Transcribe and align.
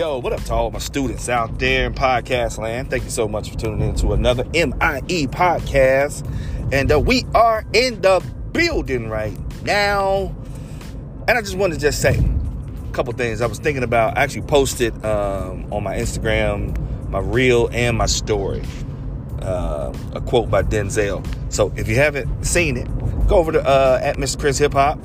Yo, 0.00 0.16
what 0.16 0.32
up 0.32 0.42
to 0.42 0.54
all 0.54 0.70
my 0.70 0.78
students 0.78 1.28
out 1.28 1.58
there 1.58 1.84
in 1.84 1.92
podcast 1.92 2.56
land? 2.56 2.88
Thank 2.88 3.04
you 3.04 3.10
so 3.10 3.28
much 3.28 3.50
for 3.50 3.58
tuning 3.58 3.86
in 3.86 3.94
to 3.96 4.14
another 4.14 4.44
MIE 4.44 5.26
podcast. 5.26 6.26
And 6.72 6.90
uh, 6.90 6.98
we 6.98 7.26
are 7.34 7.66
in 7.74 8.00
the 8.00 8.24
building 8.52 9.10
right 9.10 9.36
now. 9.62 10.34
And 11.28 11.36
I 11.36 11.42
just 11.42 11.54
wanted 11.54 11.74
to 11.74 11.80
just 11.80 12.00
say 12.00 12.16
a 12.16 12.92
couple 12.92 13.12
things 13.12 13.42
I 13.42 13.46
was 13.46 13.58
thinking 13.58 13.82
about. 13.82 14.16
I 14.16 14.22
actually 14.22 14.46
posted 14.46 15.04
um, 15.04 15.70
on 15.70 15.84
my 15.84 15.96
Instagram, 15.96 17.10
my 17.10 17.20
reel, 17.20 17.68
and 17.70 17.98
my 17.98 18.06
story. 18.06 18.62
Uh, 19.42 19.92
a 20.14 20.22
quote 20.22 20.50
by 20.50 20.62
Denzel. 20.62 21.26
So 21.52 21.74
if 21.76 21.88
you 21.88 21.96
haven't 21.96 22.44
seen 22.44 22.78
it, 22.78 22.88
go 23.28 23.36
over 23.36 23.52
to 23.52 23.62
uh, 23.62 24.00
at 24.02 24.16
Mr. 24.16 24.40
Chris 24.40 24.56
Hip 24.56 24.72
Hop 24.72 24.98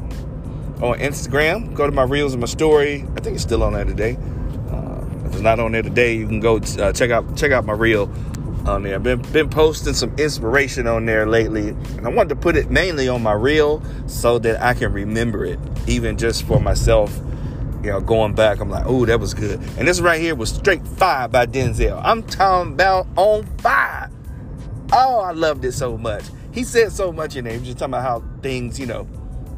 on 0.82 1.00
Instagram. 1.00 1.73
Go 1.73 1.86
to 1.86 1.91
my 1.91 2.04
reels 2.04 2.32
and 2.32 2.39
my 2.39 2.47
story. 2.47 3.05
I 3.18 3.19
think 3.19 3.36
it's 3.36 3.43
still 3.43 3.61
on 3.61 3.73
there 3.73 3.83
today. 3.83 4.18
If 5.25 5.34
it's 5.34 5.42
not 5.42 5.60
on 5.60 5.71
there 5.71 5.82
today, 5.82 6.15
you 6.15 6.28
can 6.28 6.39
go 6.39 6.57
uh, 6.57 6.93
check 6.93 7.11
out 7.11 7.36
check 7.36 7.52
out 7.52 7.66
my 7.66 7.74
reel 7.74 8.11
on 8.66 8.83
there. 8.83 8.96
I've 8.96 9.04
been 9.04 9.21
been 9.32 9.50
posting 9.50 9.93
some 9.93 10.14
inspiration 10.18 10.88
on 10.88 11.06
there 11.06 11.25
lately, 11.25 11.70
and 11.70 12.06
I 12.06 12.10
wanted 12.10 12.29
to 12.29 12.36
put 12.36 12.56
it 12.56 12.70
mainly 12.70 13.07
on 13.07 13.24
my 13.24 13.33
reel 13.33 13.82
so 14.07 14.39
that 14.39 14.61
I 14.61 14.74
can 14.74 14.93
remember 14.93 15.46
it, 15.46 15.60
even 15.88 16.18
just 16.18 16.43
for 16.43 16.60
myself. 16.60 17.19
You 17.83 17.92
know, 17.92 18.02
going 18.02 18.33
back, 18.33 18.60
I'm 18.60 18.69
like, 18.71 18.86
oh, 18.88 19.06
that 19.06 19.19
was 19.19 19.36
good. 19.36 19.60
And 19.78 19.88
this 19.88 20.02
right 20.02 20.19
here 20.19 20.33
was 20.33 20.52
straight 20.52 20.86
fire 20.88 21.28
by 21.28 21.46
Denzel. 21.46 22.02
I'm 22.04 22.24
talking 22.24 22.74
about 22.74 23.05
on 23.16 23.46
fire. 23.57 24.10
Oh, 24.92 25.19
I 25.19 25.32
loved 25.33 25.66
it 25.66 25.74
so 25.74 25.96
much. 25.96 26.24
He 26.52 26.64
said 26.64 26.92
so 26.92 27.11
much 27.11 27.36
in 27.36 27.44
there. 27.44 27.54
He 27.54 27.60
was 27.60 27.68
just 27.68 27.80
talking 27.80 27.94
about 27.94 28.04
how 28.04 28.24
things, 28.42 28.80
you 28.80 28.88
know, 28.88 29.07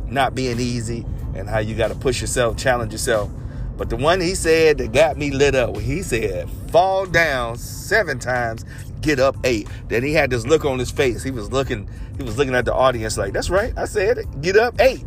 not 0.07 0.35
being 0.35 0.59
easy 0.59 1.05
and 1.35 1.47
how 1.47 1.59
you 1.59 1.75
got 1.75 1.89
to 1.89 1.95
push 1.95 2.19
yourself, 2.19 2.57
challenge 2.57 2.91
yourself. 2.91 3.29
But 3.77 3.89
the 3.89 3.95
one 3.95 4.19
he 4.19 4.33
said 4.33 4.79
that 4.79 4.91
got 4.91 5.17
me 5.17 5.31
lit 5.31 5.55
up, 5.55 5.77
he 5.77 6.01
said, 6.01 6.49
fall 6.71 7.05
down 7.05 7.57
seven 7.57 8.17
times, 8.17 8.65
get 9.01 9.19
up 9.19 9.37
eight. 9.43 9.67
Then 9.87 10.03
he 10.03 10.13
had 10.13 10.31
this 10.31 10.45
look 10.45 10.65
on 10.65 10.79
his 10.79 10.89
face. 10.89 11.23
He 11.23 11.31
was 11.31 11.51
looking, 11.51 11.87
he 12.17 12.23
was 12.23 12.37
looking 12.37 12.55
at 12.55 12.65
the 12.65 12.73
audience 12.73 13.17
like, 13.17 13.33
that's 13.33 13.49
right, 13.49 13.73
I 13.77 13.85
said 13.85 14.25
get 14.41 14.57
up 14.57 14.79
eight. 14.81 15.05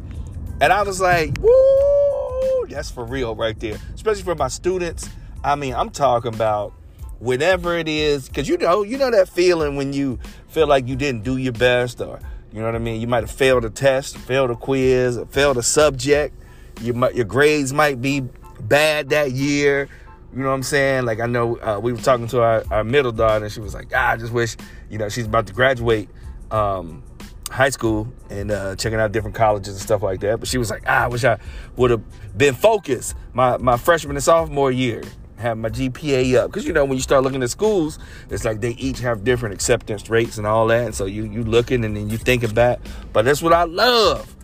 And 0.61 0.73
I 0.73 0.83
was 0.83 1.01
like, 1.01 1.37
woo, 1.41 2.67
that's 2.69 2.91
for 2.91 3.05
real 3.05 3.35
right 3.35 3.59
there. 3.59 3.79
Especially 3.95 4.23
for 4.23 4.35
my 4.35 4.49
students. 4.49 5.09
I 5.43 5.57
mean, 5.57 5.75
I'm 5.75 5.91
talking 5.91 6.33
about 6.33 6.73
whatever 7.19 7.77
it 7.77 7.89
is, 7.89 8.29
because 8.29 8.49
you 8.49 8.57
know, 8.57 8.83
you 8.83 8.99
know 8.99 9.11
that 9.11 9.29
feeling 9.29 9.77
when 9.77 9.93
you 9.93 10.19
feel 10.49 10.67
like 10.67 10.87
you 10.87 10.97
didn't 10.97 11.25
do 11.25 11.37
your 11.39 11.53
best 11.53 12.01
or 12.01 12.21
you 12.53 12.59
know 12.59 12.67
what 12.67 12.75
I 12.75 12.79
mean? 12.79 13.01
You 13.01 13.07
might 13.07 13.23
have 13.23 13.31
failed 13.31 13.65
a 13.65 13.71
test, 13.71 14.17
failed 14.19 14.51
a 14.51 14.57
quiz, 14.57 15.21
failed 15.31 15.57
a 15.57 15.63
subject. 15.63 16.35
You 16.81 16.95
might, 16.95 17.15
your 17.15 17.25
grades 17.25 17.73
might 17.73 18.03
be 18.03 18.25
bad 18.61 19.11
that 19.11 19.33
year. 19.33 19.89
You 20.33 20.43
know 20.43 20.49
what 20.49 20.55
I'm 20.55 20.63
saying? 20.63 21.07
Like 21.07 21.21
I 21.21 21.27
know 21.27 21.59
uh, 21.59 21.81
we 21.83 21.93
were 21.93 22.01
talking 22.01 22.29
to 22.29 22.43
our, 22.43 22.65
our, 22.71 22.85
middle 22.85 23.13
daughter, 23.13 23.45
and 23.45 23.53
she 23.53 23.61
was 23.61 23.75
like, 23.75 23.89
ah, 23.95 24.11
"I 24.11 24.17
just 24.17 24.33
wish, 24.33 24.57
you 24.89 24.99
know, 24.99 25.09
she's 25.09 25.27
about 25.27 25.49
to 25.49 25.53
graduate 25.53 26.09
um, 26.53 27.03
high 27.51 27.71
school 27.71 28.07
and 28.29 28.51
uh, 28.51 28.77
checking 28.77 29.01
out 29.01 29.11
different 29.11 29.35
colleges 29.35 29.75
and 29.75 29.83
stuff 29.83 30.03
like 30.03 30.21
that." 30.21 30.39
But 30.39 30.49
she 30.49 30.59
was 30.59 30.71
like, 30.71 30.85
ah, 30.87 31.05
"I 31.05 31.09
wish 31.09 31.25
I 31.25 31.39
would 31.77 31.91
have 31.91 32.03
been 32.37 32.55
focused 32.55 33.17
my 33.33 33.57
my 33.59 33.77
freshman 33.77 34.17
and 34.17 34.25
sophomore 34.25 34.71
year." 34.71 35.03
have 35.41 35.59
my 35.59 35.71
GPA 35.71 36.37
up. 36.37 36.51
Because 36.51 36.67
you 36.67 36.73
know, 36.73 36.85
when 36.85 36.97
you 36.97 37.03
start 37.03 37.25
looking 37.25 37.43
at 37.43 37.51
schools, 37.51 37.99
it's 38.29 38.45
like 38.45 38.61
they 38.61 38.73
each 38.73 39.01
have 39.01 39.25
different 39.25 39.55
acceptance 39.55 40.09
rates 40.09 40.39
and 40.39 40.47
all 40.47 40.67
that. 40.69 40.87
And 40.87 40.95
so 40.95 41.07
you 41.07 41.25
you 41.25 41.43
looking 41.43 41.85
and 41.85 41.97
then 41.97 42.09
you 42.09 42.19
thinking 42.19 42.51
back. 42.51 42.79
But 43.13 43.25
that's 43.25 43.43
what 43.43 43.53
I 43.53 43.65
love. 43.65 44.35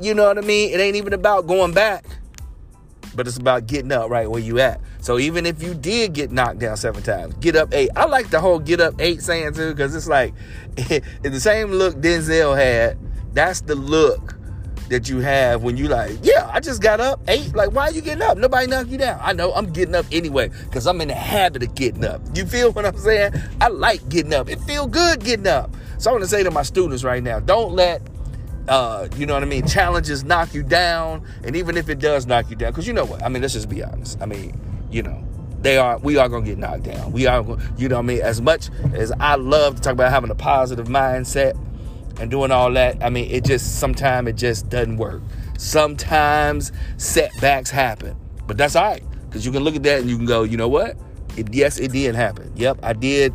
You 0.00 0.14
know 0.14 0.24
what 0.24 0.38
I 0.38 0.42
mean? 0.42 0.72
It 0.72 0.80
ain't 0.80 0.96
even 0.96 1.14
about 1.14 1.46
going 1.46 1.72
back. 1.72 2.04
But 3.16 3.26
it's 3.26 3.38
about 3.38 3.66
getting 3.66 3.90
up 3.92 4.10
right 4.10 4.30
where 4.30 4.40
you 4.40 4.60
at. 4.60 4.80
So 5.00 5.18
even 5.18 5.46
if 5.46 5.62
you 5.62 5.74
did 5.74 6.12
get 6.12 6.30
knocked 6.30 6.58
down 6.58 6.76
seven 6.76 7.02
times, 7.02 7.34
get 7.36 7.56
up 7.56 7.72
eight. 7.72 7.90
I 7.96 8.04
like 8.04 8.30
the 8.30 8.40
whole 8.40 8.58
get 8.58 8.80
up 8.80 8.94
eight 9.00 9.22
saying 9.22 9.54
too, 9.54 9.70
because 9.70 9.96
it's 9.96 10.08
like 10.08 10.34
it's 10.76 11.06
the 11.22 11.40
same 11.40 11.70
look 11.70 11.96
Denzel 11.96 12.56
had. 12.56 12.98
That's 13.32 13.62
the 13.62 13.74
look 13.74 14.36
that 14.88 15.08
you 15.08 15.18
have 15.18 15.62
when 15.62 15.76
you 15.76 15.88
like, 15.88 16.16
yeah, 16.22 16.48
I 16.52 16.60
just 16.60 16.80
got 16.80 17.00
up, 17.00 17.20
eight. 17.28 17.54
Like, 17.54 17.72
why 17.72 17.88
are 17.88 17.90
you 17.90 18.00
getting 18.00 18.22
up? 18.22 18.38
Nobody 18.38 18.66
knocked 18.66 18.88
you 18.88 18.98
down. 18.98 19.18
I 19.22 19.32
know 19.32 19.52
I'm 19.52 19.72
getting 19.72 19.94
up 19.94 20.06
anyway 20.12 20.50
because 20.64 20.86
I'm 20.86 21.00
in 21.00 21.08
the 21.08 21.14
habit 21.14 21.62
of 21.62 21.74
getting 21.74 22.04
up. 22.04 22.20
You 22.34 22.46
feel 22.46 22.72
what 22.72 22.86
I'm 22.86 22.96
saying? 22.96 23.32
I 23.60 23.68
like 23.68 24.08
getting 24.08 24.34
up. 24.34 24.48
It 24.48 24.60
feel 24.60 24.86
good 24.86 25.24
getting 25.24 25.46
up. 25.46 25.70
So 25.98 26.10
I 26.10 26.12
want 26.12 26.24
to 26.24 26.28
say 26.28 26.42
to 26.42 26.50
my 26.50 26.62
students 26.62 27.04
right 27.04 27.22
now, 27.22 27.40
don't 27.40 27.72
let 27.72 28.02
uh, 28.68 29.08
you 29.16 29.26
know 29.26 29.34
what 29.34 29.42
I 29.42 29.46
mean, 29.46 29.66
challenges 29.66 30.24
knock 30.24 30.54
you 30.54 30.62
down. 30.62 31.26
And 31.44 31.56
even 31.56 31.76
if 31.76 31.88
it 31.88 31.98
does 31.98 32.26
knock 32.26 32.50
you 32.50 32.56
down, 32.56 32.72
because 32.72 32.86
you 32.86 32.92
know 32.92 33.04
what? 33.04 33.22
I 33.22 33.28
mean, 33.28 33.42
let's 33.42 33.54
just 33.54 33.68
be 33.68 33.82
honest. 33.82 34.20
I 34.20 34.26
mean, 34.26 34.58
you 34.90 35.02
know, 35.02 35.26
they 35.60 35.78
are 35.78 35.98
we 35.98 36.16
are 36.16 36.28
gonna 36.28 36.44
get 36.44 36.58
knocked 36.58 36.84
down. 36.84 37.12
We 37.12 37.26
are 37.26 37.42
you 37.76 37.88
know 37.88 37.96
what 37.96 38.02
I 38.02 38.06
mean? 38.06 38.20
As 38.20 38.40
much 38.40 38.70
as 38.94 39.12
I 39.12 39.36
love 39.36 39.76
to 39.76 39.82
talk 39.82 39.92
about 39.92 40.10
having 40.10 40.30
a 40.30 40.34
positive 40.34 40.86
mindset, 40.86 41.58
and 42.18 42.30
doing 42.30 42.50
all 42.50 42.72
that, 42.72 43.02
I 43.02 43.10
mean, 43.10 43.30
it 43.30 43.44
just 43.44 43.78
sometimes 43.78 44.28
it 44.28 44.36
just 44.36 44.68
doesn't 44.68 44.96
work. 44.96 45.22
Sometimes 45.58 46.72
setbacks 46.96 47.70
happen, 47.70 48.16
but 48.46 48.56
that's 48.56 48.76
all 48.76 48.84
right 48.84 49.02
because 49.36 49.44
you 49.44 49.52
can 49.52 49.62
look 49.62 49.76
at 49.76 49.82
that 49.82 50.00
and 50.00 50.08
you 50.08 50.16
can 50.16 50.24
go, 50.24 50.44
you 50.44 50.56
know 50.56 50.68
what? 50.68 50.96
It, 51.36 51.52
yes, 51.52 51.78
it 51.78 51.92
did 51.92 52.14
happen. 52.14 52.50
Yep, 52.56 52.78
I 52.82 52.94
did 52.94 53.34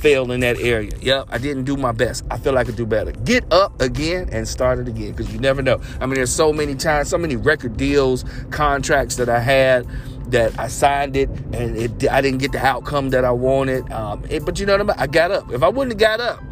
fail 0.00 0.32
in 0.32 0.40
that 0.40 0.58
area. 0.58 0.90
Yep, 1.00 1.26
I 1.30 1.38
didn't 1.38 1.64
do 1.64 1.76
my 1.76 1.92
best. 1.92 2.24
I 2.30 2.38
feel 2.38 2.54
like 2.54 2.66
I 2.66 2.70
could 2.70 2.76
do 2.76 2.86
better. 2.86 3.12
Get 3.12 3.50
up 3.52 3.80
again 3.80 4.28
and 4.32 4.48
start 4.48 4.78
it 4.78 4.88
again 4.88 5.12
because 5.12 5.32
you 5.32 5.38
never 5.38 5.62
know. 5.62 5.80
I 6.00 6.06
mean, 6.06 6.14
there's 6.14 6.34
so 6.34 6.52
many 6.52 6.74
times, 6.74 7.08
so 7.08 7.18
many 7.18 7.36
record 7.36 7.76
deals, 7.76 8.24
contracts 8.50 9.16
that 9.16 9.28
I 9.28 9.40
had 9.40 9.86
that 10.30 10.58
I 10.58 10.68
signed 10.68 11.16
it 11.16 11.28
and 11.52 11.76
it, 11.76 12.10
I 12.10 12.20
didn't 12.20 12.38
get 12.38 12.52
the 12.52 12.64
outcome 12.64 13.10
that 13.10 13.24
I 13.24 13.32
wanted. 13.32 13.90
Um, 13.92 14.24
it, 14.28 14.44
but 14.44 14.58
you 14.58 14.66
know 14.66 14.72
what 14.72 14.80
I 14.80 14.84
mean? 14.84 14.96
I 14.98 15.06
got 15.06 15.30
up. 15.30 15.50
If 15.52 15.62
I 15.62 15.68
wouldn't 15.68 16.00
have 16.00 16.18
got 16.18 16.20
up, 16.20 16.42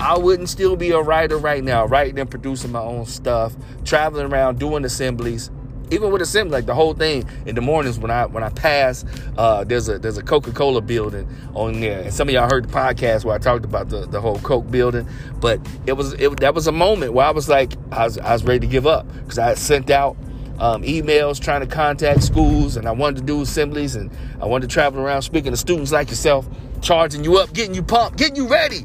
I 0.00 0.16
wouldn't 0.16 0.48
still 0.48 0.76
be 0.76 0.90
a 0.92 1.00
writer 1.00 1.36
right 1.36 1.62
now, 1.62 1.84
writing 1.86 2.18
and 2.18 2.30
producing 2.30 2.72
my 2.72 2.80
own 2.80 3.06
stuff, 3.06 3.54
traveling 3.84 4.32
around 4.32 4.58
doing 4.58 4.84
assemblies. 4.84 5.50
Even 5.90 6.10
with 6.10 6.22
assembly, 6.22 6.52
like 6.52 6.66
the 6.66 6.74
whole 6.74 6.94
thing 6.94 7.24
in 7.46 7.54
the 7.54 7.60
mornings 7.60 7.98
when 7.98 8.10
I 8.10 8.26
when 8.26 8.42
I 8.42 8.50
pass, 8.50 9.04
uh, 9.36 9.64
there's 9.64 9.88
a 9.88 9.98
there's 9.98 10.18
a 10.18 10.22
Coca 10.22 10.52
Cola 10.52 10.80
building 10.80 11.28
on 11.54 11.80
there, 11.80 12.02
and 12.02 12.14
some 12.14 12.28
of 12.28 12.34
y'all 12.34 12.48
heard 12.48 12.68
the 12.68 12.72
podcast 12.72 13.24
where 13.24 13.34
I 13.34 13.38
talked 13.38 13.64
about 13.64 13.88
the, 13.88 14.06
the 14.06 14.20
whole 14.20 14.38
Coke 14.38 14.70
building. 14.70 15.08
But 15.40 15.60
it 15.86 15.94
was 15.94 16.12
it, 16.14 16.40
that 16.40 16.54
was 16.54 16.66
a 16.66 16.72
moment 16.72 17.12
where 17.12 17.26
I 17.26 17.30
was 17.30 17.48
like 17.48 17.72
I 17.90 18.04
was 18.04 18.18
I 18.18 18.32
was 18.32 18.44
ready 18.44 18.60
to 18.60 18.66
give 18.66 18.86
up 18.86 19.06
because 19.22 19.38
I 19.38 19.48
had 19.48 19.58
sent 19.58 19.90
out 19.90 20.16
um, 20.58 20.82
emails 20.82 21.40
trying 21.40 21.60
to 21.60 21.66
contact 21.66 22.22
schools, 22.22 22.76
and 22.76 22.86
I 22.86 22.92
wanted 22.92 23.20
to 23.20 23.26
do 23.26 23.42
assemblies, 23.42 23.96
and 23.96 24.10
I 24.40 24.46
wanted 24.46 24.68
to 24.68 24.74
travel 24.74 25.00
around 25.00 25.22
speaking 25.22 25.50
to 25.50 25.56
students 25.56 25.90
like 25.90 26.10
yourself, 26.10 26.48
charging 26.82 27.24
you 27.24 27.38
up, 27.38 27.52
getting 27.52 27.74
you 27.74 27.82
pumped, 27.82 28.16
getting 28.18 28.36
you 28.36 28.48
ready 28.48 28.84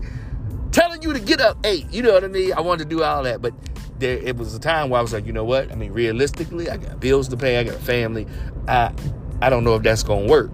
telling 0.76 1.02
you 1.02 1.14
to 1.14 1.20
get 1.22 1.40
up 1.40 1.58
eight. 1.64 1.86
You 1.90 2.04
know 2.04 2.12
what 2.12 2.26
I 2.26 2.28
mean? 2.28 2.52
I 2.52 2.60
wanted 2.60 2.90
to 2.90 2.96
do 2.96 3.02
all 3.02 3.24
that, 3.24 3.42
but 3.42 3.54
there 4.00 4.17
it 4.17 4.38
was 4.38 4.53
a 4.56 4.59
time 4.59 4.89
where 4.89 5.00
I 5.00 5.01
was 5.01 5.13
like, 5.13 5.25
you 5.25 5.33
know 5.33 5.44
what? 5.44 5.72
I 5.72 5.75
mean, 5.75 5.91
realistically, 5.91 6.69
I 6.69 6.78
got 6.78 7.00
bills 7.00 7.28
to 7.29 7.38
pay, 7.38 7.57
I 7.57 7.63
got 7.63 7.75
a 7.75 7.79
family. 7.79 8.28
I 8.67 8.91
I 9.41 9.50
don't 9.50 9.63
know 9.63 9.75
if 9.75 9.83
that's 9.83 10.03
gonna 10.03 10.28
work. 10.28 10.51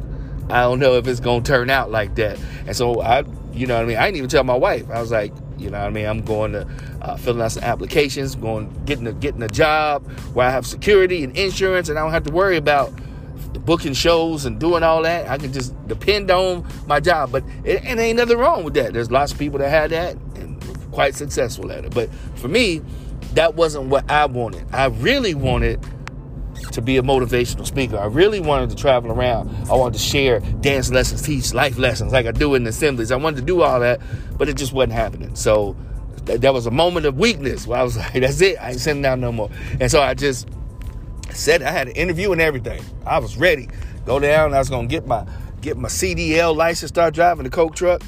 I 0.50 0.62
don't 0.62 0.80
know 0.80 0.96
if 0.96 1.08
it's 1.08 1.20
gonna 1.20 1.44
turn 1.44 1.70
out 1.70 1.92
like 1.92 2.16
that. 2.16 2.40
And 2.68 2.76
so 2.76 3.02
I, 3.02 3.24
you 3.54 3.68
know 3.68 3.76
what 3.76 3.84
I 3.84 3.88
mean? 3.88 3.98
I 3.98 4.06
didn't 4.06 4.18
even 4.18 4.30
tell 4.30 4.44
my 4.44 4.56
wife. 4.56 4.90
I 4.90 5.00
was 5.00 5.12
like, 5.12 5.34
you 5.58 5.70
know 5.70 5.80
what 5.80 5.88
I 5.88 5.90
mean? 5.92 6.08
I'm 6.08 6.22
going 6.22 6.54
to 6.54 6.68
uh, 7.02 7.18
filling 7.18 7.42
out 7.42 7.52
some 7.52 7.64
applications, 7.64 8.36
going 8.36 8.70
getting 8.86 9.08
a 9.08 9.14
getting 9.14 9.44
a 9.44 9.48
job 9.48 10.10
where 10.34 10.48
I 10.48 10.52
have 10.52 10.66
security 10.66 11.24
and 11.24 11.38
insurance, 11.38 11.88
and 11.90 11.98
I 11.98 12.02
don't 12.02 12.12
have 12.12 12.24
to 12.24 12.32
worry 12.32 12.58
about 12.58 12.92
booking 13.66 13.94
shows 13.94 14.46
and 14.46 14.60
doing 14.60 14.84
all 14.84 15.04
that. 15.04 15.30
I 15.30 15.38
can 15.38 15.54
just 15.54 15.76
depend 15.88 16.32
on 16.32 16.68
my 16.88 17.00
job. 17.00 17.32
But 17.32 17.44
it, 17.64 17.84
it 17.84 18.00
ain't 18.00 18.18
nothing 18.18 18.38
wrong 18.38 18.64
with 18.64 18.74
that. 18.74 18.94
There's 18.94 19.12
lots 19.12 19.32
of 19.32 19.40
people 19.40 19.60
that 19.60 19.70
had 19.70 19.92
that 19.92 20.16
and 20.36 20.62
quite 20.92 21.16
successful 21.16 21.72
at 21.72 21.86
it. 21.86 21.94
But 21.94 22.10
for 22.36 22.48
me, 22.48 22.82
that 23.34 23.56
wasn't 23.56 23.86
what 23.86 24.10
I 24.10 24.26
wanted. 24.26 24.66
I 24.72 24.86
really 24.86 25.34
wanted 25.34 25.86
to 26.72 26.82
be 26.82 26.98
a 26.98 27.02
motivational 27.02 27.66
speaker. 27.66 27.98
I 27.98 28.06
really 28.06 28.40
wanted 28.40 28.70
to 28.70 28.76
travel 28.76 29.12
around. 29.12 29.50
I 29.70 29.76
wanted 29.76 29.98
to 29.98 30.04
share 30.04 30.40
dance 30.40 30.92
lessons, 30.92 31.22
teach 31.22 31.54
life 31.54 31.78
lessons 31.78 32.14
like 32.14 32.26
I 32.26 32.32
do 32.32 32.56
in 32.56 32.66
assemblies. 32.68 33.12
I 33.12 33.16
wanted 33.16 33.38
to 33.38 33.46
do 33.46 33.62
all 33.62 33.80
that, 33.80 34.00
but 34.38 34.48
it 34.50 34.58
just 34.58 34.74
wasn't 34.74 34.94
happening. 34.94 35.36
So 35.36 35.76
that 36.26 36.54
was 36.54 36.66
a 36.66 36.72
moment 36.72 37.06
of 37.06 37.18
weakness 37.18 37.66
where 37.68 37.80
I 37.80 37.84
was 37.84 37.98
like, 37.98 38.14
that's 38.14 38.42
it. 38.42 38.58
I 38.62 38.72
ain't 38.72 38.80
sitting 38.80 39.02
down 39.02 39.22
no 39.22 39.32
more. 39.32 39.50
And 39.80 39.90
so 39.90 40.02
I 40.02 40.14
just 40.14 40.48
said 41.32 41.64
I 41.64 41.72
had 41.72 41.88
an 41.88 41.96
interview 41.96 42.32
and 42.32 42.42
everything. 42.42 42.84
I 43.06 43.20
was 43.20 43.38
ready. 43.38 43.70
Go 44.06 44.20
down. 44.20 44.54
I 44.54 44.60
was 44.60 44.70
gonna 44.70 44.88
get 44.88 45.06
my 45.08 45.26
get 45.62 45.78
my 45.78 45.90
CDL 45.90 46.56
license, 46.56 46.90
start 46.90 47.14
driving 47.14 47.44
the 47.44 47.50
Coke 47.50 47.76
truck. 47.76 48.02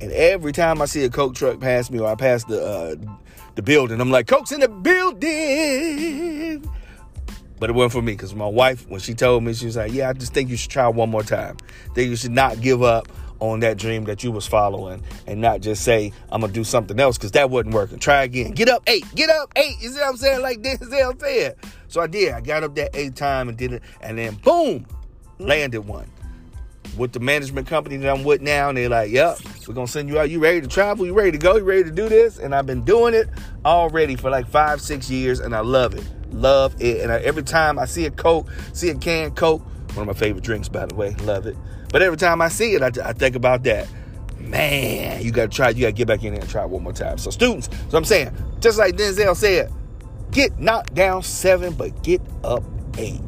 And 0.00 0.12
every 0.12 0.52
time 0.52 0.82
I 0.82 0.84
see 0.84 1.04
a 1.04 1.10
Coke 1.10 1.34
truck 1.34 1.58
pass 1.60 1.90
me 1.90 1.98
or 1.98 2.08
I 2.08 2.14
pass 2.14 2.44
the 2.44 2.62
uh, 2.62 2.96
the 3.54 3.62
building, 3.62 4.00
I'm 4.00 4.10
like, 4.10 4.26
Coke's 4.26 4.52
in 4.52 4.60
the 4.60 4.68
building. 4.68 6.62
But 7.58 7.70
it 7.70 7.72
wasn't 7.72 7.92
for 7.92 8.02
me 8.02 8.12
because 8.12 8.34
my 8.34 8.46
wife, 8.46 8.86
when 8.88 9.00
she 9.00 9.14
told 9.14 9.42
me, 9.42 9.54
she 9.54 9.64
was 9.64 9.76
like, 9.76 9.92
"Yeah, 9.92 10.10
I 10.10 10.12
just 10.12 10.34
think 10.34 10.50
you 10.50 10.56
should 10.58 10.70
try 10.70 10.88
one 10.88 11.08
more 11.08 11.22
time. 11.22 11.56
Think 11.94 12.10
you 12.10 12.16
should 12.16 12.32
not 12.32 12.60
give 12.60 12.82
up 12.82 13.08
on 13.40 13.60
that 13.60 13.76
dream 13.76 14.04
that 14.04 14.24
you 14.24 14.32
was 14.32 14.46
following 14.46 15.02
and 15.26 15.40
not 15.40 15.60
just 15.60 15.82
say 15.82 16.12
I'm 16.30 16.40
gonna 16.40 16.52
do 16.52 16.64
something 16.64 16.98
else 16.98 17.18
because 17.18 17.32
that 17.32 17.50
wasn't 17.50 17.74
working. 17.74 17.98
Try 17.98 18.22
again. 18.24 18.52
Get 18.52 18.68
up 18.68 18.82
eight. 18.86 19.04
Get 19.14 19.30
up 19.30 19.52
eight. 19.56 19.76
You 19.80 19.90
see 19.90 20.00
what 20.00 20.08
I'm 20.10 20.16
saying? 20.16 20.42
Like 20.42 20.62
Denzel 20.62 21.20
said. 21.20 21.56
So 21.88 22.00
I 22.00 22.06
did. 22.06 22.32
I 22.32 22.40
got 22.40 22.62
up 22.62 22.74
that 22.76 22.90
eight 22.94 23.16
time 23.16 23.48
and 23.48 23.56
did 23.56 23.72
it, 23.72 23.82
and 24.00 24.18
then 24.18 24.34
boom, 24.36 24.86
landed 25.38 25.80
one. 25.86 26.10
With 26.96 27.12
the 27.12 27.20
management 27.20 27.66
company 27.66 27.96
that 27.96 28.12
I'm 28.12 28.24
with 28.24 28.40
now, 28.40 28.68
and 28.68 28.78
they're 28.78 28.88
like, 28.88 29.10
"Yep, 29.10 29.38
we're 29.68 29.74
gonna 29.74 29.86
send 29.86 30.08
you 30.08 30.18
out. 30.18 30.30
You 30.30 30.38
ready 30.38 30.60
to 30.60 30.68
travel? 30.68 31.06
You 31.06 31.12
ready 31.14 31.32
to 31.32 31.38
go? 31.38 31.56
You 31.56 31.64
ready 31.64 31.84
to 31.84 31.90
do 31.90 32.08
this?" 32.08 32.38
And 32.38 32.54
I've 32.54 32.66
been 32.66 32.82
doing 32.82 33.14
it 33.14 33.28
already 33.64 34.16
for 34.16 34.30
like 34.30 34.48
five, 34.48 34.80
six 34.80 35.10
years, 35.10 35.40
and 35.40 35.54
I 35.54 35.60
love 35.60 35.94
it, 35.94 36.04
love 36.30 36.74
it. 36.80 37.02
And 37.02 37.12
I, 37.12 37.18
every 37.20 37.42
time 37.42 37.78
I 37.78 37.84
see 37.84 38.06
a 38.06 38.10
Coke, 38.10 38.48
see 38.72 38.90
a 38.90 38.94
can 38.94 39.32
Coke, 39.32 39.62
one 39.94 40.08
of 40.08 40.14
my 40.14 40.18
favorite 40.18 40.44
drinks, 40.44 40.68
by 40.68 40.86
the 40.86 40.94
way, 40.94 41.14
love 41.22 41.46
it. 41.46 41.56
But 41.92 42.02
every 42.02 42.18
time 42.18 42.40
I 42.42 42.48
see 42.48 42.74
it, 42.74 42.82
I, 42.82 43.08
I 43.08 43.12
think 43.12 43.36
about 43.36 43.62
that. 43.64 43.88
Man, 44.38 45.22
you 45.22 45.32
gotta 45.32 45.48
try. 45.48 45.70
You 45.70 45.82
gotta 45.82 45.92
get 45.92 46.06
back 46.06 46.22
in 46.22 46.32
there 46.32 46.40
and 46.40 46.50
try 46.50 46.62
it 46.62 46.70
one 46.70 46.82
more 46.82 46.92
time. 46.92 47.18
So 47.18 47.30
students, 47.30 47.68
so 47.88 47.98
I'm 47.98 48.04
saying, 48.04 48.30
just 48.60 48.78
like 48.78 48.94
Denzel 48.96 49.34
said, 49.34 49.72
get 50.30 50.58
knocked 50.58 50.94
down 50.94 51.22
seven, 51.22 51.72
but 51.74 52.02
get 52.02 52.20
up 52.44 52.62
eight. 52.98 53.20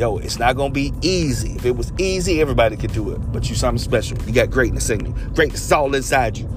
Yo, 0.00 0.16
it's 0.16 0.38
not 0.38 0.56
gonna 0.56 0.72
be 0.72 0.94
easy. 1.02 1.52
If 1.56 1.66
it 1.66 1.76
was 1.76 1.92
easy, 1.98 2.40
everybody 2.40 2.74
could 2.74 2.94
do 2.94 3.10
it. 3.10 3.18
But 3.34 3.50
you 3.50 3.54
something 3.54 3.78
special. 3.78 4.16
You 4.22 4.32
got 4.32 4.50
greatness 4.50 4.88
in 4.88 5.04
you. 5.04 5.12
Greatness 5.34 5.62
is 5.62 5.72
all 5.72 5.94
inside 5.94 6.38
you. 6.38 6.48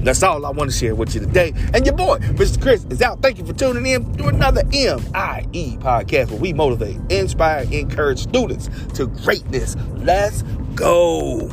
That's 0.00 0.22
all 0.22 0.46
I 0.46 0.50
want 0.50 0.70
to 0.70 0.74
share 0.74 0.94
with 0.94 1.14
you 1.14 1.20
today. 1.20 1.52
And 1.74 1.84
your 1.84 1.94
boy, 1.94 2.20
Mr. 2.20 2.58
Chris, 2.58 2.86
is 2.88 3.02
out. 3.02 3.20
Thank 3.20 3.36
you 3.36 3.44
for 3.44 3.52
tuning 3.52 3.84
in 3.84 4.16
to 4.16 4.28
another 4.28 4.62
MIE 4.70 5.76
podcast 5.78 6.30
where 6.30 6.40
we 6.40 6.54
motivate, 6.54 6.96
inspire, 7.10 7.66
encourage 7.70 8.20
students 8.20 8.70
to 8.94 9.08
greatness. 9.08 9.76
Let's 9.96 10.40
go. 10.74 11.50